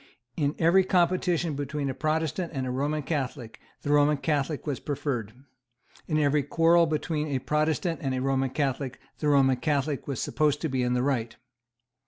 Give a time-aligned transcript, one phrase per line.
[0.35, 5.31] In every competition between a Protestant and a Roman Catholic the Roman Catholic was preferred.
[6.07, 10.59] In every quarrel between a Protestant and a Roman Catholic the Roman Catholic was supposed
[10.61, 11.35] to be in the right.